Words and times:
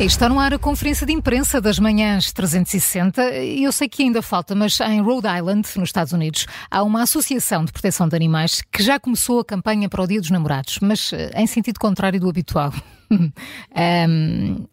Está 0.00 0.28
no 0.28 0.38
ar 0.38 0.54
a 0.54 0.58
conferência 0.60 1.04
de 1.04 1.12
imprensa 1.12 1.60
das 1.60 1.80
manhãs 1.80 2.32
360 2.32 3.32
e 3.34 3.64
eu 3.64 3.72
sei 3.72 3.88
que 3.88 4.04
ainda 4.04 4.22
falta, 4.22 4.54
mas 4.54 4.78
em 4.80 5.02
Rhode 5.02 5.26
Island, 5.26 5.68
nos 5.74 5.88
Estados 5.88 6.12
Unidos, 6.12 6.46
há 6.70 6.84
uma 6.84 7.02
associação 7.02 7.64
de 7.64 7.72
proteção 7.72 8.06
de 8.06 8.14
animais 8.14 8.62
que 8.62 8.80
já 8.80 9.00
começou 9.00 9.40
a 9.40 9.44
campanha 9.44 9.88
para 9.88 10.00
o 10.00 10.06
Dia 10.06 10.20
dos 10.20 10.30
Namorados, 10.30 10.78
mas 10.80 11.12
eh, 11.12 11.32
em 11.34 11.48
sentido 11.48 11.80
contrário 11.80 12.20
do 12.20 12.28
habitual. 12.28 12.72
um, 13.10 13.32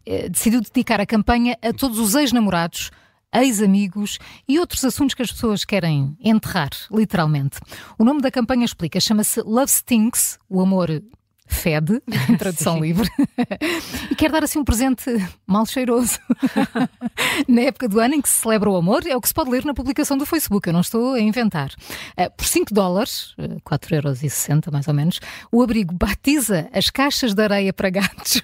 eh, 0.06 0.30
decidiu 0.30 0.62
dedicar 0.62 1.02
a 1.02 1.08
campanha 1.08 1.58
a 1.60 1.74
todos 1.74 1.98
os 1.98 2.14
ex-namorados 2.14 2.92
ex-amigos 3.34 4.20
e 4.48 4.60
outros 4.60 4.86
assuntos 4.86 5.16
que 5.16 5.24
as 5.24 5.32
pessoas 5.32 5.66
querem 5.66 6.16
enterrar, 6.24 6.70
literalmente. 6.92 7.58
O 7.98 8.06
nome 8.06 8.22
da 8.22 8.30
campanha 8.30 8.64
explica, 8.64 9.00
chama-se 9.00 9.42
Love 9.42 9.72
Stinks, 9.72 10.38
o 10.48 10.62
amor 10.62 11.02
fede, 11.48 12.02
em 12.30 12.38
tradução 12.38 12.80
livre, 12.80 13.10
e 14.10 14.16
quer 14.16 14.32
dar 14.32 14.44
assim 14.44 14.60
um 14.60 14.64
presente 14.64 15.06
mal 15.46 15.66
cheiroso. 15.66 16.20
na 17.48 17.62
época 17.62 17.88
do 17.88 18.00
ano 18.00 18.16
em 18.16 18.22
que 18.22 18.30
se 18.30 18.42
celebra 18.42 18.70
o 18.70 18.76
amor, 18.76 19.06
é 19.06 19.16
o 19.16 19.22
que 19.22 19.28
se 19.28 19.34
pode 19.34 19.50
ler 19.50 19.66
na 19.66 19.74
publicação 19.74 20.18
do 20.18 20.26
Facebook, 20.26 20.68
eu 20.68 20.74
não 20.74 20.82
estou 20.82 21.14
a 21.14 21.20
inventar. 21.20 21.72
Uh, 22.18 22.30
por 22.36 22.46
5 22.46 22.74
dólares, 22.74 23.34
uh, 23.38 23.44
eh, 23.44 23.58
4,60€ 23.66 24.72
mais 24.72 24.88
ou 24.88 24.94
menos, 24.94 25.20
o 25.52 25.62
abrigo 25.62 25.94
batiza 25.94 26.70
as 26.74 26.90
caixas 26.90 27.34
de 27.34 27.44
areia 27.44 27.74
para 27.74 27.90
gatos. 27.90 28.42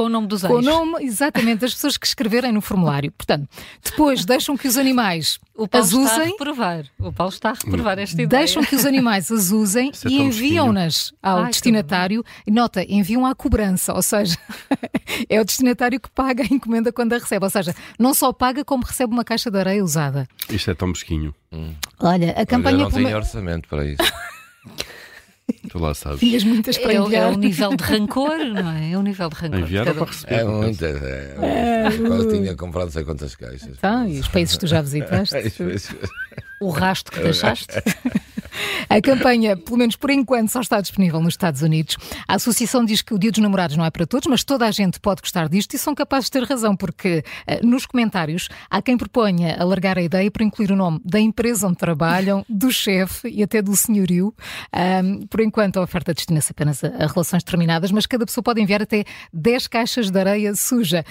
Com 0.00 0.06
o 0.06 0.08
nome 0.08 0.26
dos 0.26 0.42
ex. 0.42 0.50
Com 0.50 0.60
o 0.60 0.62
nome, 0.62 1.04
exatamente, 1.04 1.58
das 1.58 1.74
pessoas 1.74 1.98
que 1.98 2.06
escreverem 2.06 2.50
no 2.52 2.62
formulário. 2.62 3.12
Portanto, 3.12 3.46
depois 3.84 4.24
deixam 4.24 4.56
que 4.56 4.66
os 4.66 4.78
animais 4.78 5.38
o 5.54 5.68
Paulo 5.68 5.86
as 5.86 5.92
usem. 5.92 6.06
Está 6.06 6.22
a 6.22 6.24
reprovar. 6.24 6.84
O 6.98 7.12
Paulo 7.12 7.30
está 7.30 7.50
a 7.50 7.52
reprovar 7.52 7.98
esta 7.98 8.14
ideia. 8.14 8.28
Deixam 8.28 8.64
que 8.64 8.74
os 8.74 8.86
animais 8.86 9.30
as 9.30 9.50
usem 9.50 9.90
é 9.90 10.08
e 10.08 10.22
enviam-nas 10.22 11.12
ao 11.22 11.40
Ai, 11.40 11.50
destinatário. 11.50 12.24
Nota, 12.46 12.82
enviam 12.88 13.26
à 13.26 13.34
cobrança, 13.34 13.92
ou 13.92 14.00
seja, 14.00 14.38
é 15.28 15.38
o 15.38 15.44
destinatário 15.44 16.00
que 16.00 16.08
paga 16.08 16.44
a 16.44 16.46
encomenda 16.46 16.90
quando 16.90 17.12
a 17.12 17.18
recebe. 17.18 17.44
Ou 17.44 17.50
seja, 17.50 17.74
não 17.98 18.14
só 18.14 18.32
paga, 18.32 18.64
como 18.64 18.82
recebe 18.82 19.12
uma 19.12 19.22
caixa 19.22 19.50
de 19.50 19.58
areia 19.58 19.84
usada. 19.84 20.26
Isto 20.48 20.70
é 20.70 20.74
tão 20.74 20.88
mesquinho. 20.88 21.34
Hum. 21.52 21.74
Olha, 21.98 22.30
a 22.30 22.46
campanha. 22.46 22.76
Olha, 22.76 22.84
não 22.84 22.90
tenho 22.90 23.16
orçamento 23.18 23.68
para 23.68 23.84
isso. 23.84 23.98
Tu 25.70 25.78
lá 25.78 25.94
sabes. 25.94 26.18
Tinhas 26.18 26.42
muitas 26.42 26.76
para 26.76 26.92
é, 26.92 26.96
enviar. 26.96 27.32
É 27.32 27.34
o 27.34 27.38
nível 27.38 27.76
de 27.76 27.84
rancor, 27.84 28.38
não 28.38 28.70
é? 28.72 28.90
É 28.90 28.98
o 28.98 29.02
nível 29.02 29.28
de 29.28 29.36
rancor. 29.36 29.60
Enviar 29.60 29.88
ou 29.88 29.94
para 29.94 30.06
receber? 30.06 30.34
É 30.34 30.44
muitas. 30.44 31.02
É, 31.02 31.36
é, 31.40 32.08
quase 32.08 32.28
tinha 32.28 32.56
comprado 32.56 32.86
não 32.86 32.92
sei 32.92 33.04
quantas 33.04 33.36
caixas. 33.36 33.68
Então, 33.78 34.08
e 34.08 34.18
os 34.18 34.26
países 34.26 34.54
que 34.54 34.60
tu 34.60 34.66
já 34.66 34.82
visitaste? 34.82 35.36
o 36.58 36.70
rastro 36.70 37.14
que 37.14 37.22
deixaste? 37.22 37.68
A 38.88 39.00
campanha, 39.00 39.56
pelo 39.56 39.76
menos 39.76 39.96
por 39.96 40.10
enquanto, 40.10 40.50
só 40.50 40.60
está 40.60 40.80
disponível 40.80 41.20
nos 41.20 41.34
Estados 41.34 41.62
Unidos. 41.62 41.96
A 42.26 42.34
associação 42.34 42.84
diz 42.84 43.02
que 43.02 43.14
o 43.14 43.18
Dia 43.18 43.30
dos 43.30 43.40
Namorados 43.40 43.76
não 43.76 43.84
é 43.84 43.90
para 43.90 44.06
todos, 44.06 44.26
mas 44.28 44.44
toda 44.44 44.66
a 44.66 44.70
gente 44.70 44.98
pode 45.00 45.20
gostar 45.20 45.48
disto 45.48 45.74
e 45.74 45.78
são 45.78 45.94
capazes 45.94 46.26
de 46.26 46.32
ter 46.32 46.44
razão, 46.44 46.76
porque 46.76 47.22
uh, 47.48 47.66
nos 47.66 47.86
comentários 47.86 48.48
há 48.68 48.82
quem 48.82 48.96
proponha 48.96 49.56
alargar 49.58 49.98
a 49.98 50.02
ideia 50.02 50.30
para 50.30 50.44
incluir 50.44 50.72
o 50.72 50.76
nome 50.76 51.00
da 51.04 51.20
empresa 51.20 51.66
onde 51.66 51.76
trabalham, 51.76 52.44
do 52.48 52.70
chefe 52.70 53.28
e 53.28 53.42
até 53.42 53.62
do 53.62 53.74
senhorio. 53.76 54.34
Um, 54.74 55.26
por 55.26 55.40
enquanto, 55.40 55.78
a 55.78 55.82
oferta 55.82 56.12
destina-se 56.12 56.50
apenas 56.50 56.82
a, 56.82 56.88
a, 56.88 57.06
relações 57.06 57.42
terminadas, 57.44 57.90
mas 57.90 58.06
cada 58.06 58.26
pessoa 58.26 58.42
pode 58.42 58.60
enviar 58.60 58.82
até 58.82 59.04
10 59.32 59.66
caixas 59.66 60.10
de 60.10 60.18
areia 60.18 60.54
suja. 60.54 61.04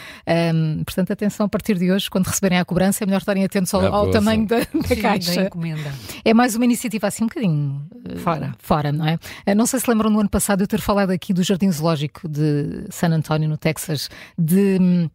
Um, 0.54 0.84
portanto, 0.84 1.12
atenção, 1.14 1.46
a 1.46 1.50
partir 1.50 1.78
de 1.78 1.92
hoje, 1.92 2.10
quando 2.10 2.28
receberem 2.28 2.60
a 2.60 2.66
cobrança, 2.66 3.04
é 3.04 3.06
melhor 3.06 3.20
estarem 3.20 3.44
atentos 3.44 3.74
ao, 3.74 3.86
ao 3.86 4.12
tamanho 4.12 4.46
da, 4.46 4.60
da 4.60 4.66
Sim, 4.88 5.02
caixa. 5.02 5.44
Da. 5.44 5.92
É 6.26 6.34
mais 6.34 6.56
uma 6.56 6.66
iniciativa 6.66 7.08
assim 7.08 7.28
bocadinho 7.30 7.88
eh, 8.06 8.16
fora. 8.18 8.56
fora, 8.60 8.92
não 8.92 9.08
é? 9.08 9.18
Eh, 9.46 9.56
não 9.56 9.66
sei 9.66 9.80
se 9.80 9.90
lembram 9.90 10.10
no 10.10 10.20
ano 10.20 10.30
passado 10.30 10.62
eu 10.62 10.68
ter 10.68 10.82
falado 10.82 11.12
aqui 11.12 11.34
do 11.34 11.44
Jardim 11.44 11.72
Zoológico 11.72 12.28
de 12.28 12.86
San 12.90 13.10
Antonio, 13.10 13.48
no 13.48 13.58
Texas, 13.58 14.10
de 14.38 14.78
hum, 14.80 15.10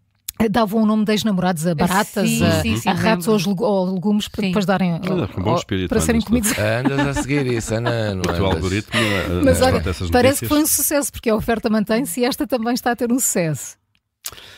davam 0.51 0.83
o 0.83 0.87
nome 0.87 1.05
de 1.05 1.13
ex-namorados 1.13 1.67
a 1.67 1.75
baratas, 1.75 2.29
sim, 2.29 2.45
a, 2.45 2.63
sim, 2.63 2.77
sim, 2.77 2.89
a 2.89 2.93
ratos 2.93 3.29
ou, 3.29 3.39
ou, 3.61 3.95
legumes 3.95 4.29
para 4.29 4.43
depois 4.43 4.67
darem 4.67 5.01
bom 5.39 5.55
espírito, 5.55 5.89
para 5.89 6.01
serem 6.01 6.21
comidos. 6.21 6.53
Andas 6.59 7.19
a 7.19 7.23
seguir 7.23 7.47
isso, 7.47 7.75
Ana. 7.75 8.15
Não 8.15 8.21
o 8.21 8.35
teu 8.35 8.47
algoritmo. 8.47 8.99
Eh, 9.01 9.43
Mas 9.45 9.61
olha, 9.61 9.83
parece 10.11 10.41
que 10.41 10.47
foi 10.47 10.63
um 10.63 10.67
sucesso 10.67 11.13
porque 11.13 11.31
a 11.31 11.37
oferta 11.37 11.71
mantém-se 11.71 12.21
e 12.21 12.25
esta 12.25 12.47
também 12.47 12.75
está 12.75 12.91
a 12.93 12.97
ter 12.97 13.13
um 13.13 13.19
sucesso. 13.19 13.77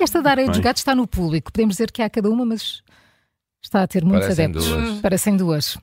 Esta 0.00 0.22
da 0.22 0.30
areia 0.30 0.48
dos 0.48 0.60
gatos 0.60 0.80
está 0.80 0.94
no 0.94 1.06
público. 1.06 1.52
Podemos 1.52 1.74
dizer 1.74 1.90
que 1.90 2.00
há 2.00 2.08
cada 2.08 2.30
uma, 2.30 2.46
mas 2.46 2.82
está 3.62 3.82
a 3.82 3.86
ter 3.86 4.04
muitos 4.04 4.28
Parecem 4.28 4.44
adeptos. 4.44 4.68
Duas. 4.68 5.00
Parecem 5.00 5.36
duas. 5.36 5.78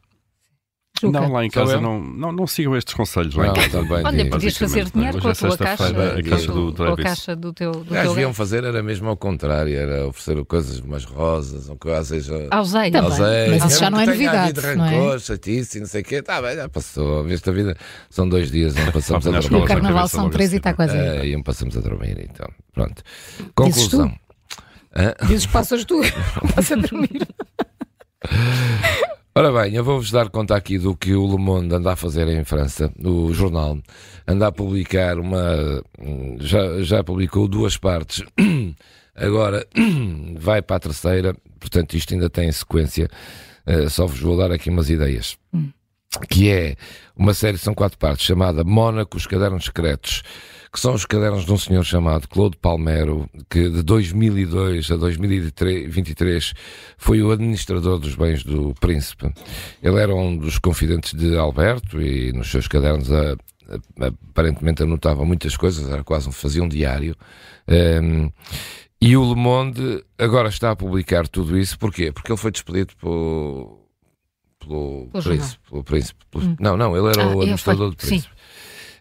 Não, 1.02 1.32
lá 1.32 1.44
em 1.44 1.50
casa 1.50 1.82
não, 1.82 2.00
não, 2.00 2.32
não 2.32 2.46
sigam 2.48 2.78
estes 2.78 2.94
conselhos. 2.94 3.34
Lá 3.34 3.48
não, 3.48 3.52
em 3.52 3.56
casa. 3.56 3.70
Também 3.72 4.06
Olha, 4.06 4.30
podias 4.30 4.56
fazer 4.56 4.90
dinheiro 4.92 5.20
com 5.20 5.28
a 5.28 5.34
tua 5.36 5.58
caixa, 5.58 5.88
a 5.88 6.24
caixa 6.24 6.52
do, 6.52 6.72
do, 6.72 6.84
a 6.84 6.96
caixa 6.98 7.36
do 7.36 7.52
teu. 7.52 7.72
Do 7.72 7.86
teu 7.86 8.10
deviam 8.10 8.34
fazer 8.34 8.64
era 8.64 8.82
mesmo 8.84 9.10
ao 9.10 9.18
contrário, 9.18 9.76
era 9.76 10.08
oferecer 10.08 10.46
coisas 10.46 10.80
mais 10.82 11.04
rosas, 11.04 11.68
ou 11.68 11.76
coisas. 11.78 12.08
seja. 12.08 12.48
Aos 12.52 12.74
ex. 12.76 12.94
Mas 13.50 13.72
isso 13.72 13.80
já 13.80 13.90
não 13.90 14.00
é 14.00 14.06
novidade. 14.06 14.60
Rancor, 14.60 14.78
não 14.78 15.14
é? 15.16 15.20
chatice, 15.20 15.80
não 15.80 15.88
sei 15.88 16.02
o 16.02 16.06
quê. 16.06 16.22
Tá 16.22 16.42
bem, 16.42 16.56
já 16.56 16.70
passou. 16.70 17.28
Esta 17.28 17.52
vida 17.52 17.76
são 18.10 18.30
dois 18.30 18.52
dias, 18.52 18.76
não 18.76 18.92
passamos 18.92 19.28
a 19.28 19.32
dormir. 19.32 19.64
O 19.64 19.66
carnaval 19.66 20.08
são 20.08 20.30
três 20.30 20.54
e 20.54 20.58
está 20.58 20.74
quase. 20.74 20.96
É, 20.96 21.26
e 21.26 21.36
não 21.36 21.44
passamos 21.44 21.76
a 21.76 21.82
dormir, 21.82 22.18
então. 22.20 22.48
Pronto. 22.72 23.02
Conclusão. 23.56 24.14
Dizes 25.28 25.48
passas 25.48 25.84
tu, 25.86 26.02
passas 26.56 26.72
a 26.72 26.76
dormir. 26.76 27.28
Ora 29.36 29.52
bem, 29.52 29.74
eu 29.74 29.84
vou-vos 29.84 30.12
dar 30.12 30.30
conta 30.30 30.56
aqui 30.56 30.78
do 30.78 30.96
que 30.96 31.16
o 31.16 31.26
Le 31.26 31.42
Monde 31.42 31.74
anda 31.74 31.94
a 31.94 31.96
fazer 31.96 32.28
em 32.28 32.44
França, 32.44 32.94
o 33.04 33.34
jornal. 33.34 33.80
Anda 34.28 34.46
a 34.46 34.52
publicar 34.52 35.18
uma. 35.18 35.84
Já, 36.40 36.84
já 36.84 37.04
publicou 37.04 37.48
duas 37.48 37.76
partes, 37.76 38.24
agora 39.16 39.66
vai 40.38 40.62
para 40.62 40.76
a 40.76 40.80
terceira, 40.80 41.36
portanto, 41.60 41.96
isto 41.96 42.14
ainda 42.14 42.30
tem 42.30 42.52
sequência. 42.52 43.10
Uh, 43.66 43.90
só 43.90 44.06
vos 44.06 44.20
vou 44.20 44.38
dar 44.38 44.52
aqui 44.52 44.70
umas 44.70 44.92
ideias. 44.92 45.36
Hum. 45.52 45.72
Que 46.30 46.52
é 46.52 46.76
uma 47.18 47.34
série, 47.34 47.58
são 47.58 47.74
quatro 47.74 47.98
partes, 47.98 48.28
chamada 48.28 48.64
Mónaco, 48.64 49.18
os 49.18 49.26
Cadernos 49.26 49.66
Secretos 49.66 50.22
que 50.74 50.80
são 50.80 50.96
os 50.96 51.06
cadernos 51.06 51.46
de 51.46 51.54
um 51.54 51.58
senhor 51.58 51.84
chamado 51.84 52.28
Claude 52.28 52.58
Palmero, 52.58 53.30
que 53.48 53.70
de 53.70 53.84
2002 53.84 54.90
a 54.90 54.96
2023 54.98 56.54
foi 56.98 57.22
o 57.22 57.32
administrador 57.32 58.00
dos 58.00 58.16
bens 58.16 58.44
do 58.44 58.74
príncipe. 58.80 59.32
Ele 59.84 60.00
era 60.00 60.16
um 60.16 60.36
dos 60.36 60.58
confidentes 60.58 61.14
de 61.14 61.38
Alberto 61.38 62.02
e 62.02 62.34
nos 62.34 62.50
seus 62.50 62.68
cadernos 62.68 63.12
a, 63.12 63.34
a, 64.00 64.08
aparentemente 64.32 64.82
anotava 64.82 65.24
muitas 65.24 65.56
coisas, 65.56 65.88
era 65.88 66.04
quase 66.04 66.28
um, 66.28 66.32
fazia 66.32 66.64
um 66.64 66.68
diário. 66.68 67.16
Um, 67.68 68.32
e 69.00 69.16
o 69.16 69.30
Le 69.32 69.40
Monde 69.40 70.04
agora 70.18 70.50
está 70.50 70.72
a 70.72 70.76
publicar 70.76 71.28
tudo 71.28 71.56
isso, 71.56 71.78
porquê? 71.78 72.12
Porque 72.12 72.32
ele 72.32 72.40
foi 72.40 72.50
despedido 72.50 72.96
por, 73.00 73.80
pelo, 74.60 75.08
príncipe, 75.22 75.70
pelo 75.70 75.84
príncipe. 75.84 76.26
Pelo, 76.32 76.46
hum. 76.46 76.56
Não, 76.60 76.76
não, 76.76 76.98
ele 76.98 77.10
era 77.10 77.26
ah, 77.26 77.36
o 77.36 77.42
administrador 77.42 77.92
do 77.92 77.96
príncipe. 77.96 78.24
Sim 78.28 78.44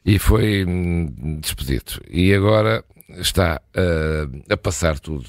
e 0.05 0.19
foi 0.19 0.65
hum, 0.65 1.39
despedido. 1.41 2.01
E 2.11 2.35
agora 2.35 2.85
está 3.09 3.61
uh, 3.77 4.53
a 4.53 4.57
passar 4.57 4.99
tudo, 4.99 5.27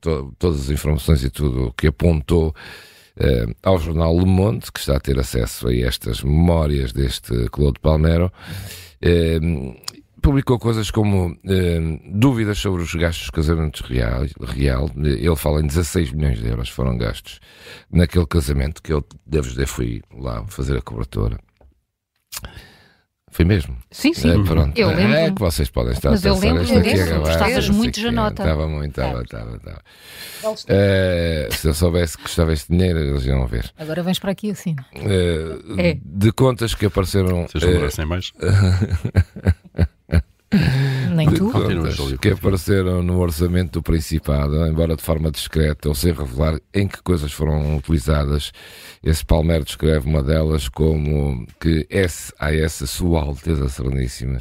to, 0.00 0.34
todas 0.38 0.62
as 0.62 0.70
informações 0.70 1.22
e 1.22 1.30
tudo 1.30 1.66
o 1.66 1.72
que 1.72 1.86
apontou 1.88 2.48
uh, 3.18 3.54
ao 3.62 3.78
jornal 3.78 4.18
Le 4.18 4.26
Monde, 4.26 4.70
que 4.72 4.80
está 4.80 4.96
a 4.96 5.00
ter 5.00 5.18
acesso 5.18 5.68
a 5.68 5.74
estas 5.74 6.22
memórias 6.22 6.92
deste 6.92 7.48
Claude 7.50 7.80
Palmero. 7.80 8.32
Uh, 9.02 9.76
publicou 10.22 10.58
coisas 10.58 10.90
como 10.90 11.38
dúvidas 12.10 12.58
sobre 12.58 12.82
os 12.82 12.92
gastos 12.96 13.26
de 13.26 13.32
casamento 13.32 13.84
real, 13.84 14.24
real. 14.40 14.90
Ele 14.96 15.36
fala 15.36 15.60
em 15.60 15.68
16 15.68 16.10
milhões 16.10 16.40
de 16.40 16.48
euros 16.48 16.68
foram 16.68 16.98
gastos 16.98 17.38
naquele 17.92 18.26
casamento 18.26 18.82
que 18.82 18.92
eu, 18.92 19.06
devo 19.24 19.48
dizer, 19.48 19.68
fui 19.68 20.02
lá 20.12 20.44
fazer 20.48 20.76
a 20.76 20.82
cobertura. 20.82 21.38
Foi 23.36 23.44
mesmo? 23.44 23.76
Sim, 23.90 24.14
sim. 24.14 24.30
É, 24.30 24.44
pronto. 24.44 24.78
Eu 24.78 24.88
lembro. 24.88 25.14
É 25.14 25.30
que 25.30 25.38
vocês 25.38 25.68
podem 25.68 25.92
estar 25.92 26.08
Mas 26.08 26.24
a 26.24 26.30
pensar, 26.30 26.46
eu 26.46 26.54
lembro, 26.54 26.78
aqui 26.78 26.94
lembro, 26.94 27.28
Estavas 27.28 27.68
muito 27.68 28.00
já 28.00 28.10
nota. 28.10 28.42
Estava 28.42 28.66
muito, 28.66 28.98
estava, 28.98 29.22
estava, 29.22 29.56
estava. 29.56 29.82
É, 30.68 31.46
se 31.52 31.68
eu 31.68 31.74
soubesse 31.74 32.16
que 32.16 32.22
gostava 32.22 32.54
este 32.54 32.72
dinheiro, 32.72 32.98
eles 32.98 33.26
iam 33.26 33.46
ver. 33.46 33.70
Agora 33.76 34.02
vens 34.02 34.18
para 34.18 34.32
aqui 34.32 34.50
assim. 34.52 34.74
É, 34.94 35.90
é. 35.90 35.98
De 36.02 36.32
contas 36.32 36.74
que 36.74 36.86
apareceram. 36.86 37.46
Vocês 37.46 37.62
não 37.62 37.72
merecem 37.72 38.06
mais? 38.06 38.32
Que 42.18 42.30
apareceram 42.30 43.02
no 43.02 43.18
orçamento 43.18 43.72
do 43.72 43.82
Principado, 43.82 44.66
embora 44.66 44.96
de 44.96 45.02
forma 45.02 45.30
discreta 45.30 45.88
ou 45.88 45.94
sem 45.94 46.12
revelar 46.12 46.58
em 46.74 46.86
que 46.88 47.02
coisas 47.02 47.32
foram 47.32 47.76
utilizadas. 47.76 48.52
Esse 49.02 49.24
Palmero 49.24 49.64
descreve 49.64 50.08
uma 50.08 50.22
delas 50.22 50.68
como 50.68 51.46
que 51.60 51.86
SAS, 52.08 52.82
a 52.82 52.86
Sua 52.86 53.22
Alteza 53.22 53.68
Sereníssima, 53.68 54.40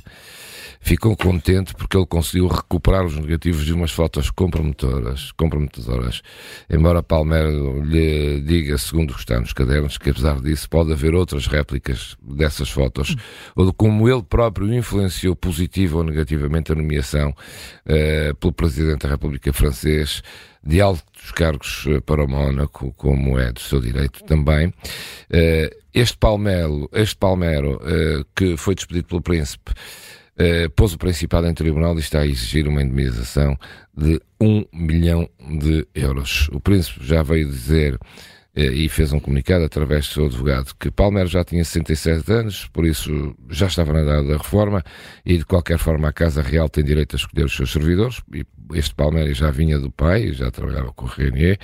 ficou 0.86 1.18
contente 1.18 1.74
porque 1.74 1.98
ele 1.98 2.06
conseguiu 2.06 2.48
recuperar 2.48 3.04
os 3.04 3.16
negativos 3.16 3.66
de 3.66 3.74
umas 3.74 3.92
fotos 3.92 4.30
comprometedoras, 4.30 5.32
comprometedoras. 5.32 6.22
Embora 6.70 7.02
Palmero 7.02 7.82
lhe 7.84 8.40
diga, 8.42 8.78
segundo 8.78 9.10
o 9.10 9.14
que 9.16 9.20
está 9.20 9.40
nos 9.40 9.52
cadernos, 9.52 9.98
que 9.98 10.12
apesar 10.12 10.40
disso 10.40 10.70
pode 10.70 10.94
haver 10.94 11.16
outras 11.16 11.48
réplicas 11.48 12.16
dessas 12.22 12.70
fotos, 12.70 13.12
hum. 13.12 13.16
ou 13.56 13.66
de 13.66 13.74
como 13.74 14.08
ele 14.08 14.22
próprio 14.22 14.72
influenciou 14.74 15.36
positiva 15.36 15.98
ou 15.98 16.04
negativamente 16.04 16.72
a 16.72 16.76
nomeação 16.76 16.85
uh, 16.86 18.36
pelo 18.36 18.54
Presidente 18.54 19.04
da 19.04 19.10
República 19.10 19.52
francês 19.54 20.22
de 20.64 20.82
altos 20.82 21.32
cargos 21.32 21.86
para 22.06 22.24
o 22.24 22.28
Mónaco, 22.28 22.92
como 22.98 23.38
é 23.40 23.52
do 23.52 23.60
seu 23.60 23.80
direito 23.80 24.24
também. 24.24 24.74
Este 25.94 26.18
Palmelo, 26.18 26.90
este 26.92 27.16
Palmero, 27.18 27.80
que 28.36 28.58
foi 28.58 28.74
despedido 28.74 29.08
pelo 29.08 29.22
Príncipe, 29.22 29.72
pôs 30.76 30.92
o 30.92 30.98
Principado 30.98 31.46
em 31.46 31.54
tribunal 31.54 31.96
e 31.98 32.00
está 32.00 32.22
a 32.22 32.26
exigir 32.26 32.68
uma 32.68 32.82
indemnização 32.82 33.56
de 33.96 34.20
um 34.42 34.66
milhão 34.74 35.30
de 35.60 35.88
euros. 35.94 36.50
O 36.52 36.60
Príncipe 36.60 37.06
já 37.06 37.22
veio 37.22 37.48
dizer 37.48 37.94
eh, 37.94 38.00
e 38.56 38.88
fez 38.88 39.12
um 39.12 39.20
comunicado 39.20 39.66
através 39.66 40.08
do 40.08 40.14
seu 40.14 40.26
advogado 40.28 40.74
que 40.80 40.90
Palmer 40.90 41.28
já 41.28 41.44
tinha 41.44 41.64
67 41.64 42.32
anos, 42.32 42.68
por 42.72 42.86
isso 42.86 43.36
já 43.50 43.68
estava 43.68 43.92
na 43.92 44.02
idade 44.02 44.28
da 44.30 44.38
reforma 44.38 44.84
e 45.26 45.38
de 45.38 45.46
qualquer 45.46 45.78
forma 45.78 46.08
a 46.08 46.14
Casa 46.14 46.42
Real 46.42 46.70
tem 46.70 46.84
direito 46.84 47.16
a 47.16 47.18
escolher 47.18 47.46
os 47.46 47.56
seus 47.56 47.72
servidores 47.72 48.22
e 48.34 48.46
este 48.74 48.96
Palmer 48.96 49.34
já 49.34 49.52
vinha 49.52 49.78
do 49.78 49.92
pai, 49.92 50.32
já 50.32 50.50
trabalhava 50.50 50.92
com 50.94 51.06
o 51.06 51.08
Renier. 51.10 51.60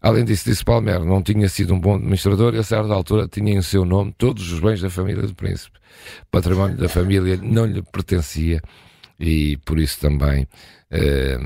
Além 0.00 0.24
disso, 0.24 0.46
disse 0.46 0.64
Palmer 0.64 1.04
não 1.04 1.22
tinha 1.22 1.48
sido 1.48 1.74
um 1.74 1.80
bom 1.80 1.96
administrador 1.96 2.54
e 2.54 2.58
a 2.58 2.62
certa 2.62 2.92
altura 2.92 3.28
tinha 3.28 3.52
em 3.52 3.62
seu 3.62 3.84
nome 3.84 4.14
todos 4.16 4.50
os 4.50 4.60
bens 4.60 4.80
da 4.80 4.88
família 4.88 5.22
do 5.22 5.34
príncipe. 5.34 5.78
O 6.22 6.26
património 6.30 6.76
da 6.76 6.88
família 6.88 7.36
não 7.36 7.66
lhe 7.66 7.82
pertencia 7.82 8.62
e 9.20 9.58
por 9.58 9.78
isso 9.78 10.00
também 10.00 10.48
eh, 10.90 11.38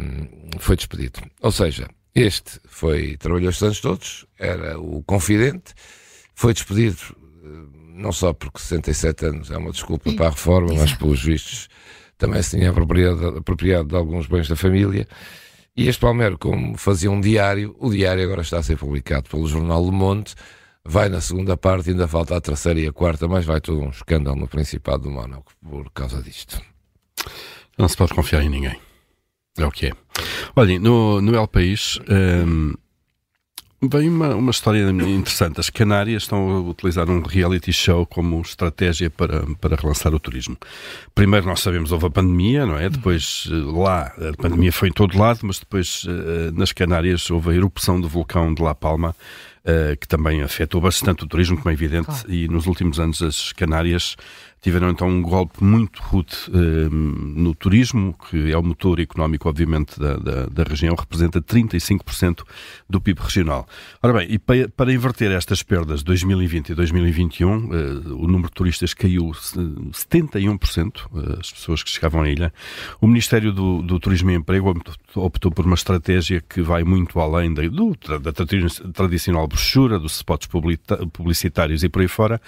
foi 0.58 0.76
despedido. 0.76 1.20
Ou 1.42 1.50
seja, 1.50 1.88
este 2.14 2.60
foi, 2.69 3.16
trabalhou 3.16 3.50
estes 3.50 3.62
anos 3.62 3.81
todos, 3.81 4.26
era 4.38 4.78
o 4.78 5.02
confidente, 5.02 5.75
foi 6.34 6.52
despedido, 6.52 6.99
eh, 7.44 7.78
não 7.94 8.12
só 8.12 8.32
porque 8.32 8.60
67 8.60 9.26
anos 9.26 9.50
é 9.50 9.56
uma 9.56 9.72
desculpa 9.72 10.12
para 10.12 10.26
a 10.26 10.31
reforma, 10.31 10.72
mas 10.75 10.93
pelos 10.94 11.22
vistos 11.22 11.69
também 12.16 12.43
se 12.43 12.56
tinha 12.56 12.70
apropriado, 12.70 13.38
apropriado 13.38 13.88
de 13.88 13.96
alguns 13.96 14.26
bens 14.26 14.49
da 14.49 14.56
família. 14.56 15.06
E 15.76 15.88
este 15.88 16.00
Palmero, 16.00 16.37
como 16.37 16.76
fazia 16.76 17.10
um 17.10 17.20
diário, 17.20 17.76
o 17.78 17.90
diário 17.90 18.25
agora 18.25 18.43
está 18.43 18.58
a 18.58 18.62
ser 18.62 18.76
publicado 18.76 19.31
pelo 19.31 19.46
jornal 19.46 19.84
Le 19.84 19.93
Monde, 19.93 20.34
vai 20.84 21.08
na 21.08 21.20
segunda 21.20 21.56
parte, 21.56 21.90
ainda 21.90 22.08
falta 22.08 22.37
a 22.37 22.40
terceira 22.40 22.81
e 22.81 22.88
a 22.88 22.93
quarta, 22.93 23.28
mas 23.28 23.44
vai 23.44 23.61
todo 23.61 23.81
um 23.81 23.90
escândalo 23.90 24.37
no 24.37 24.49
Principado 24.49 25.04
do 25.04 25.11
Mónaco 25.11 25.52
por 25.62 25.88
causa 25.93 26.20
disto. 26.20 26.61
Não 27.78 27.88
se 27.88 27.96
pode 27.96 28.12
confiar 28.12 28.43
em 28.43 28.49
ninguém. 28.49 28.76
É 29.56 29.64
o 29.64 29.70
que 29.70 29.87
é. 29.87 29.93
Olhem, 30.58 30.81
no, 30.81 31.20
no 31.20 31.37
El 31.37 31.46
País 31.46 32.00
um, 32.10 32.75
vem 33.81 34.08
uma, 34.08 34.34
uma 34.34 34.50
história 34.50 34.90
interessante. 34.90 35.60
As 35.60 35.70
Canárias 35.70 36.25
estão 36.25 36.50
a 36.50 36.60
utilizar 36.60 37.08
um 37.08 37.22
reality 37.22 37.72
show 37.72 38.05
como 38.05 38.40
estratégia 38.40 39.08
para, 39.08 39.46
para 39.60 39.76
relançar 39.76 40.12
o 40.12 40.19
turismo. 40.19 40.56
Primeiro, 41.14 41.46
nós 41.46 41.60
sabemos, 41.60 41.93
houve 41.93 42.06
a 42.06 42.10
pandemia, 42.10 42.66
não 42.66 42.76
é? 42.76 42.90
Depois, 42.90 43.49
eh, 43.49 43.55
lá, 43.55 44.12
a 44.19 44.37
pandemia 44.37 44.72
foi 44.72 44.88
em 44.88 44.93
todo 44.93 45.16
lado, 45.16 45.38
mas 45.44 45.60
depois, 45.60 46.02
uh, 46.02 46.50
nas 46.52 46.72
Canárias, 46.72 47.31
houve 47.31 47.50
a 47.50 47.54
erupção 47.54 48.00
do 48.00 48.08
vulcão 48.08 48.52
de 48.52 48.61
La 48.61 48.75
Palma, 48.75 49.14
que 50.00 50.08
também 50.08 50.42
afetou 50.42 50.80
bastante 50.80 51.24
o 51.24 51.26
turismo, 51.26 51.56
como 51.56 51.70
é 51.70 51.72
evidente, 51.72 52.06
claro. 52.06 52.32
e 52.32 52.48
nos 52.48 52.66
últimos 52.66 52.98
anos 52.98 53.22
as 53.22 53.52
Canárias 53.52 54.16
tiveram 54.60 54.90
então 54.90 55.08
um 55.08 55.22
golpe 55.22 55.62
muito 55.62 56.02
rude 56.02 56.34
eh, 56.48 56.88
no 56.90 57.54
turismo, 57.54 58.16
que 58.28 58.50
é 58.50 58.58
o 58.58 58.62
motor 58.62 58.98
económico, 58.98 59.48
obviamente, 59.48 59.98
da, 59.98 60.16
da, 60.16 60.46
da 60.46 60.62
região, 60.64 60.94
representa 60.94 61.40
35% 61.40 62.42
do 62.88 63.00
PIB 63.00 63.20
regional. 63.20 63.68
Ora 64.02 64.12
bem, 64.14 64.26
e 64.30 64.38
para, 64.38 64.68
para, 64.68 64.92
inverter 64.92 65.30
estas 65.30 65.62
perdas 65.62 66.00
de 66.00 66.06
2020 66.06 66.70
e 66.70 66.74
2021, 66.74 67.48
eh, 67.48 67.76
o 68.10 68.26
número 68.26 68.48
de 68.48 68.54
turistas 68.54 68.94
caiu 68.94 69.30
71%, 69.30 70.96
eh, 71.14 71.36
as 71.40 71.52
pessoas 71.52 71.82
que 71.82 71.90
chegavam 71.90 72.22
à 72.22 72.28
ilha. 72.28 72.52
O 73.00 73.06
Ministério 73.06 73.52
do, 73.52 73.80
do 73.82 74.00
Turismo 74.00 74.30
e 74.30 74.34
Emprego 74.34 74.74
optou 75.14 75.52
por 75.52 75.64
uma 75.64 75.74
estratégia 75.74 76.40
que 76.40 76.62
vai 76.62 76.82
muito 76.82 77.20
além 77.20 77.54
da, 77.54 77.62
do, 77.62 77.96
da 78.20 78.32
tradicional 78.92 79.46
brochura, 79.58 79.99
dos 79.99 80.16
spots 80.16 80.49
publicitários 81.12 81.82
e 81.82 81.88
por 81.88 82.00
aí 82.00 82.08
fora, 82.08 82.40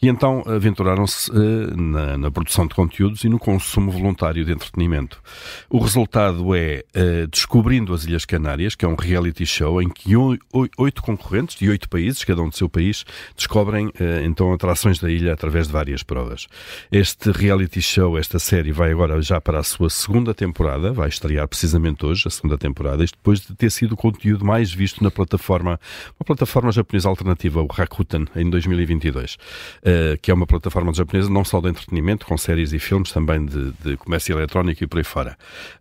e 0.00 0.08
então 0.08 0.42
aventuraram-se 0.46 1.30
na, 1.76 2.16
na, 2.16 2.30
produção 2.30 2.66
de 2.66 2.74
conteúdos 2.74 3.22
e 3.24 3.28
no 3.28 3.38
consumo 3.38 3.90
voluntário 3.90 4.44
de 4.44 4.52
entretenimento. 4.52 5.20
O 5.68 5.78
resultado 5.78 6.54
é 6.54 6.84
uh, 6.96 7.26
Descobrindo 7.28 7.92
as 7.92 8.04
Ilhas 8.04 8.24
Canárias, 8.24 8.74
que 8.74 8.84
é 8.84 8.88
um 8.88 8.94
reality 8.94 9.44
show 9.44 9.80
em 9.82 9.88
que 9.88 10.16
oito 10.16 11.02
concorrentes 11.02 11.56
de 11.56 11.68
oito 11.68 11.88
países, 11.88 12.24
cada 12.24 12.40
um 12.42 12.48
do 12.48 12.56
seu 12.56 12.68
país, 12.68 13.04
descobrem 13.36 13.88
uh, 13.88 14.24
então 14.24 14.52
atrações 14.52 14.98
da 14.98 15.10
ilha 15.10 15.32
através 15.32 15.66
de 15.66 15.72
várias 15.72 16.02
provas. 16.02 16.46
Este 16.90 17.30
reality 17.30 17.82
show, 17.82 18.16
esta 18.16 18.38
série, 18.38 18.72
vai 18.72 18.90
agora 18.90 19.20
já 19.20 19.40
para 19.40 19.58
a 19.58 19.62
sua 19.62 19.90
segunda 19.90 20.32
temporada, 20.32 20.92
vai 20.92 21.08
estrear 21.08 21.46
precisamente 21.46 22.06
hoje 22.06 22.26
a 22.26 22.30
segunda 22.30 22.56
temporada, 22.56 23.04
isto 23.04 23.16
depois 23.16 23.40
de 23.40 23.54
ter 23.54 23.70
sido 23.70 23.92
o 23.92 23.96
conteúdo 23.96 24.44
mais 24.44 24.72
visto 24.72 25.04
na 25.04 25.10
plataforma, 25.10 25.78
uma 26.18 26.24
plataforma 26.24 26.53
japonesa 26.72 27.08
alternativa, 27.08 27.62
o 27.62 27.66
Rakuten, 27.66 28.26
em 28.36 28.48
2022, 28.48 29.34
uh, 29.34 29.38
eh, 29.82 30.18
que 30.20 30.30
é 30.30 30.34
uma 30.34 30.46
plataforma 30.46 30.92
japonesa 30.92 31.28
não 31.28 31.44
só 31.44 31.60
de 31.60 31.68
entretenimento, 31.68 32.26
com 32.26 32.36
séries 32.36 32.72
e 32.72 32.78
filmes, 32.78 33.12
também 33.12 33.44
de, 33.44 33.72
de 33.72 33.96
comércio 33.96 34.36
eletrónico 34.36 34.84
e 34.84 34.86
por 34.86 34.98
aí 34.98 35.04
fora. 35.04 35.36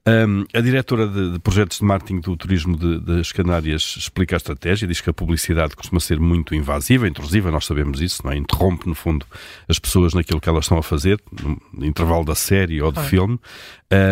Um, 0.07 0.45
a 0.53 0.61
diretora 0.61 1.07
de, 1.07 1.33
de, 1.33 1.39
projetos 1.39 1.79
de 1.79 1.85
marketing 1.85 2.19
do 2.21 2.35
turismo 2.35 2.77
de, 2.77 2.99
das 2.99 3.31
Canárias 3.31 3.95
explica 3.97 4.35
a 4.35 4.37
estratégia, 4.37 4.87
diz 4.87 5.01
que 5.01 5.09
a 5.09 5.13
publicidade 5.13 5.75
costuma 5.75 5.99
ser 5.99 6.19
muito 6.19 6.53
invasiva, 6.55 7.07
intrusiva, 7.07 7.51
nós 7.51 7.65
sabemos 7.65 8.01
isso, 8.01 8.21
não 8.23 8.31
é? 8.31 8.37
interrompe, 8.37 8.87
no 8.87 8.95
fundo, 8.95 9.25
as 9.67 9.79
pessoas 9.79 10.13
naquilo 10.13 10.41
que 10.41 10.49
elas 10.49 10.65
estão 10.65 10.77
a 10.77 10.83
fazer, 10.83 11.19
no 11.73 11.85
intervalo 11.85 12.25
da 12.25 12.35
série 12.35 12.81
ou 12.81 12.91
do 12.91 12.99
ah. 12.99 13.03
filme, 13.03 13.39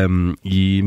um, 0.09 0.35
e, 0.43 0.83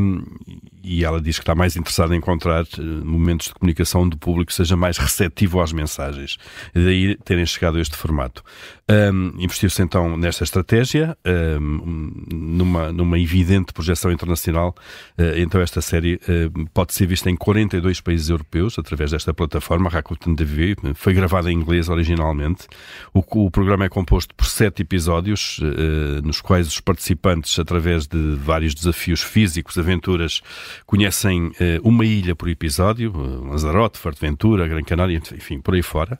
e 0.84 1.02
ela 1.02 1.20
diz 1.20 1.36
que 1.36 1.42
está 1.42 1.54
mais 1.54 1.76
interessada 1.76 2.14
em 2.14 2.18
encontrar 2.18 2.62
uh, 2.62 3.04
momentos 3.04 3.48
de 3.48 3.54
comunicação 3.54 4.06
do 4.06 4.18
público 4.18 4.48
que 4.48 4.54
seja 4.54 4.76
mais 4.76 4.98
receptivo 4.98 5.60
às 5.60 5.72
mensagens. 5.72 6.36
Daí 6.74 7.16
terem 7.24 7.46
chegado 7.46 7.78
a 7.78 7.80
este 7.80 7.96
formato. 7.96 8.44
Um, 8.86 9.32
Investiu-se 9.38 9.80
então 9.82 10.14
nesta 10.16 10.44
estratégia, 10.44 11.16
um, 11.58 12.12
numa, 12.30 12.92
numa 12.92 13.18
evidente 13.18 13.72
projeção 13.72 14.12
internacional. 14.12 14.74
Uh, 15.18 15.38
então, 15.38 15.60
esta 15.60 15.80
série 15.80 16.16
uh, 16.16 16.68
pode 16.74 16.92
ser 16.92 17.06
vista 17.06 17.30
em 17.30 17.36
42 17.36 18.02
países 18.02 18.28
europeus 18.28 18.78
através 18.78 19.10
desta 19.10 19.32
plataforma, 19.32 19.88
Rakuten 19.88 20.36
TV. 20.36 20.76
Foi 20.94 21.14
gravada 21.14 21.50
em 21.50 21.56
inglês 21.56 21.88
originalmente. 21.88 22.66
O, 23.14 23.24
o 23.46 23.50
programa 23.50 23.86
é 23.86 23.88
composto 23.88 24.34
por 24.34 24.46
sete 24.46 24.82
episódios, 24.82 25.60
nos 26.22 26.40
quais 26.40 26.68
os 26.68 26.80
participantes, 26.80 27.58
através 27.58 28.06
de 28.06 28.34
vários 28.36 28.74
desafios 28.74 29.22
físicos, 29.22 29.78
aventuras, 29.78 30.42
conhecem 30.86 31.48
uh, 31.48 31.52
uma 31.82 32.04
ilha 32.04 32.34
por 32.34 32.48
episódio, 32.48 33.12
uh, 33.14 33.44
Lanzarote, 33.44 33.98
Fuerteventura, 33.98 34.66
Gran 34.66 34.82
Canária, 34.82 35.16
enfim, 35.16 35.60
por 35.60 35.74
aí 35.74 35.82
fora. 35.82 36.18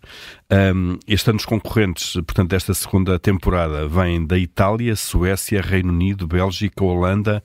Um, 0.75 0.99
este 1.07 1.31
ano 1.31 1.39
os 1.39 1.47
concorrentes, 1.47 2.15
portanto, 2.15 2.51
desta 2.51 2.75
segunda 2.75 3.19
temporada 3.19 3.89
vêm 3.89 4.27
da 4.27 4.39
Itália, 4.39 4.95
Suécia, 4.97 5.61
Reino 5.61 5.93
Unido, 5.93 6.27
Bélgica, 6.27 6.85
Holanda 6.85 7.43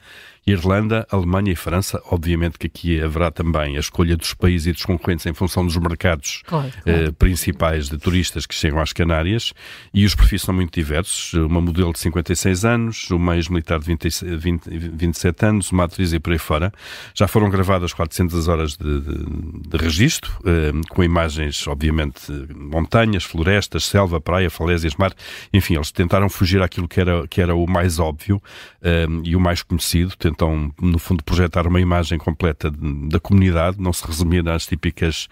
Irlanda, 0.52 1.08
Alemanha 1.12 1.52
e 1.52 1.56
França. 1.56 2.02
Obviamente 2.06 2.58
que 2.58 2.68
aqui 2.68 3.02
haverá 3.02 3.32
também 3.32 3.78
a 3.78 3.80
escolha 3.80 4.16
dos 4.16 4.34
países 4.34 4.68
e 4.68 4.72
dos 4.72 4.86
concorrentes 4.86 5.26
em 5.26 5.34
função 5.34 5.66
dos 5.66 5.78
mercados 5.78 6.42
claro, 6.46 6.72
claro. 6.84 7.00
Eh, 7.00 7.12
principais 7.12 7.90
de 7.90 7.98
turistas 7.98 8.46
que 8.46 8.56
chegam 8.56 8.80
às 8.80 8.94
Canárias 8.94 9.54
e 9.94 10.06
os 10.06 10.16
perfis 10.16 10.42
são 10.42 10.54
muito 10.54 10.74
diversos. 10.74 11.34
Uma 11.34 11.62
modelo 11.62 11.94
de 11.94 12.00
56 12.00 12.66
anos, 12.66 13.10
uma 13.12 13.36
ex-militar 13.36 13.80
de 13.80 13.86
20, 13.86 14.38
20, 14.38 14.70
27 14.94 15.46
anos, 15.46 15.72
uma 15.72 15.86
atriz 15.86 16.14
e 16.14 16.20
por 16.20 16.34
aí 16.34 16.40
fora. 16.40 16.72
Já 17.14 17.28
foram 17.28 17.50
gravadas 17.50 17.94
400 17.94 18.48
horas 18.48 18.78
de, 18.78 19.02
de, 19.02 19.70
de 19.70 19.78
registro, 19.78 20.32
eh, 20.46 20.72
com 20.90 21.04
imagens, 21.04 21.68
obviamente, 21.68 22.32
montanhas, 22.56 23.24
florestas, 23.24 23.86
selva, 23.86 24.20
praia, 24.20 24.50
falésias, 24.50 24.96
mar. 24.96 25.14
Enfim, 25.54 25.76
eles 25.76 25.92
tentaram 25.92 26.30
fugir 26.30 26.62
àquilo 26.62 26.88
que 26.88 27.00
era, 27.00 27.28
que 27.28 27.42
era 27.42 27.56
o 27.56 27.68
mais 27.68 28.00
óbvio 28.00 28.42
eh, 28.82 29.06
e 29.24 29.36
o 29.36 29.40
mais 29.40 29.62
conhecido, 29.62 30.16
então, 30.40 30.72
no 30.82 30.98
fundo, 30.98 31.22
projetar 31.22 31.68
uma 31.68 31.82
imagem 31.82 32.18
completa 32.18 32.72
da 32.72 33.20
comunidade, 33.20 33.76
não 33.78 33.92
se 33.92 34.08
resumir 34.08 34.48
às 34.48 34.66
típicas 34.66 35.28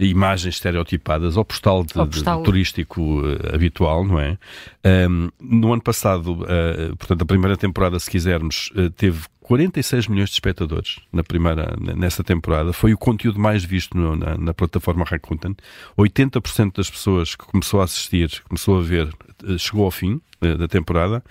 imagens 0.00 0.56
estereotipadas 0.56 1.36
ao 1.36 1.44
postal, 1.44 1.84
de, 1.84 1.94
postal. 1.94 2.38
De, 2.38 2.44
turístico 2.44 3.20
uh, 3.20 3.54
habitual, 3.54 4.04
não 4.04 4.18
é? 4.18 4.36
Um, 5.08 5.28
no 5.40 5.72
ano 5.72 5.82
passado, 5.82 6.32
uh, 6.42 6.96
portanto, 6.96 7.22
a 7.22 7.24
primeira 7.24 7.56
temporada, 7.56 8.00
se 8.00 8.10
quisermos, 8.10 8.72
uh, 8.74 8.90
teve 8.90 9.26
46 9.42 10.08
milhões 10.08 10.28
de 10.30 10.34
espectadores 10.34 10.98
na 11.12 11.22
primeira, 11.22 11.76
nessa 11.96 12.24
temporada. 12.24 12.72
Foi 12.72 12.92
o 12.92 12.98
conteúdo 12.98 13.38
mais 13.38 13.64
visto 13.64 13.96
no, 13.96 14.16
na, 14.16 14.36
na, 14.36 14.52
plataforma 14.52 15.04
Rakuten. 15.04 15.54
80% 15.96 16.74
das 16.74 16.90
pessoas 16.90 17.36
que 17.36 17.46
começou 17.46 17.80
a 17.80 17.84
assistir, 17.84 18.42
começou 18.48 18.78
a 18.78 18.82
ver, 18.82 19.08
chegou 19.56 19.84
ao 19.84 19.90
fim. 19.90 20.20
Da 20.40 20.68
temporada 20.68 21.22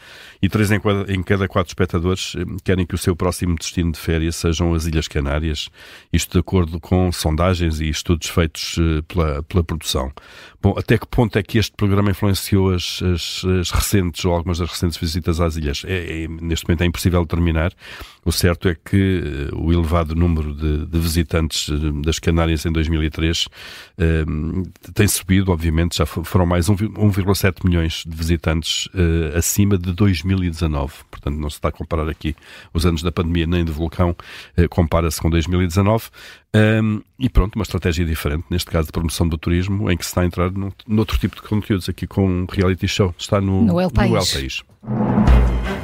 e 0.42 0.50
três 0.50 0.72
em 0.72 0.82
em 1.08 1.24
cada 1.24 1.48
quatro 1.48 1.70
espectadores 1.70 2.36
querem 2.64 2.86
que 2.86 2.96
o 2.96 2.98
seu 2.98 3.16
próximo 3.16 3.56
destino 3.56 3.92
de 3.92 4.00
férias 4.00 4.36
sejam 4.36 4.74
as 4.74 4.86
Ilhas 4.86 5.08
Canárias, 5.08 5.70
isto 6.12 6.34
de 6.34 6.40
acordo 6.40 6.80
com 6.80 7.12
sondagens 7.12 7.80
e 7.80 7.90
estudos 7.90 8.30
feitos 8.30 8.76
pela, 9.08 9.44
pela 9.44 9.64
produção. 9.64 10.12
Bom, 10.62 10.76
até 10.78 10.98
que 10.98 11.08
ponto 11.08 11.38
é 11.38 11.44
que 11.44 11.58
este 11.58 11.76
programa 11.76 12.12
influenciou 12.12 12.74
as, 12.74 13.02
as, 13.02 13.46
as 13.46 13.72
recentes 13.72 14.26
ou 14.26 14.34
algumas 14.34 14.58
das 14.58 14.70
recentes 14.70 14.98
visitas 14.98 15.40
às 15.40 15.56
ilhas? 15.56 15.84
É, 15.86 16.24
é, 16.24 16.28
neste 16.28 16.68
momento 16.68 16.82
é 16.82 16.86
impossível 16.86 17.22
determinar. 17.22 17.72
O 18.26 18.32
certo 18.32 18.68
é 18.68 18.76
que 18.76 19.50
uh, 19.54 19.58
o 19.58 19.72
elevado 19.72 20.14
número 20.14 20.54
de, 20.54 20.86
de 20.86 21.00
visitantes 21.00 21.70
das 22.04 22.20
Canárias 22.20 22.66
em 22.66 22.72
2003 22.72 23.46
uh, 23.46 23.50
tem 24.94 25.08
subido, 25.08 25.52
obviamente, 25.52 25.98
já 25.98 26.06
foram 26.06 26.46
mais 26.46 26.68
1,7 26.68 27.64
milhões 27.64 28.04
de 28.06 28.16
visitantes 28.16 28.90
eh, 28.98 29.38
acima 29.38 29.78
de 29.78 29.94
2019. 29.94 30.94
Portanto, 31.12 31.36
não 31.36 31.50
se 31.50 31.58
está 31.58 31.70
a 31.70 31.72
comparar 31.72 32.10
aqui 32.10 32.36
os 32.74 32.86
anos 32.86 33.04
da 33.04 33.12
pandemia 33.12 33.46
nem 33.46 33.64
do 33.64 33.72
vulcão, 33.72 34.16
compara-se 34.70 35.22
com 35.22 35.30
2019. 35.30 36.10
Um, 36.56 37.02
e 37.20 37.30
pronto, 37.30 37.56
uma 37.56 37.64
estratégia 37.64 38.06
diferente, 38.06 38.46
neste 38.50 38.72
caso 38.72 38.88
de 38.88 38.92
promoção 38.92 39.28
do 39.28 39.38
turismo, 39.38 39.92
em 39.92 39.98
que 39.98 40.04
se 40.04 40.10
está 40.10 40.22
a 40.22 40.26
entrar 40.26 40.52
num, 40.52 40.72
noutro 40.88 41.20
tipo 41.20 41.36
de 41.36 41.42
conteúdos, 41.44 41.88
aqui 41.88 42.08
com 42.08 42.26
um 42.26 42.48
reality 42.50 42.88
show. 42.88 43.14
Está 43.18 43.40
no, 43.40 43.64
no 43.64 43.80
El 43.80 43.92
País. 43.92 44.12
No 44.12 44.18
El 44.18 44.26
País. 44.26 45.77